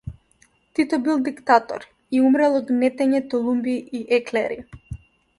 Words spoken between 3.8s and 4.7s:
и еклери.